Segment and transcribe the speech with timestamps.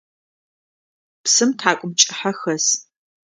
[1.23, 2.65] Псым тхьакӏумкӏыхьэ хэс.